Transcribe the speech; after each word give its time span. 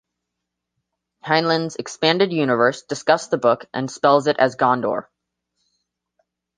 Heinlein's 1.23 1.75
"Expanded 1.75 2.31
Universe" 2.33 2.81
discusses 2.81 3.29
the 3.29 3.37
book, 3.37 3.67
and 3.71 3.91
spells 3.91 4.25
it 4.25 4.39
as 4.39 4.55
Gondor. 4.55 5.03